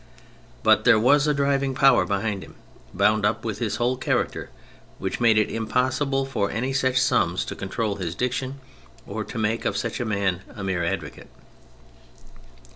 [0.63, 2.55] But there was a driving power behind him,
[2.91, 4.49] bound up with his whole character,
[4.97, 8.59] which made it impossible for any such sums to control his diction
[9.05, 11.29] or to make of such a man a mere advocate.